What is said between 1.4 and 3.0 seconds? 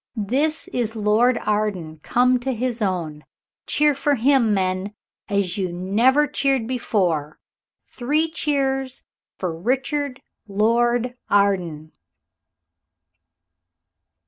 Arden, come to his